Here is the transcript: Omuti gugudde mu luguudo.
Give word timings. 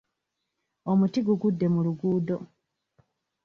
Omuti 0.91 1.19
gugudde 1.27 1.65
mu 1.73 1.79
luguudo. 1.85 2.37